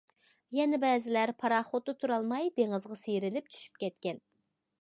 يەنە 0.59 0.79
بەزىلەر 0.83 1.33
پاراخوتتا 1.43 1.95
تۇرالماي 1.99 2.49
دېڭىزغا 2.57 3.01
سىيرىلىپ 3.05 3.53
چۈشۈپ 3.55 3.83
كەتكەن. 3.85 4.23